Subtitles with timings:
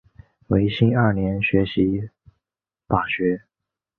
[0.47, 2.09] 维新二年学习
[2.87, 3.43] 法学。